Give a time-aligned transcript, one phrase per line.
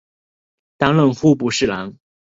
[0.79, 1.99] 担任户部郎中。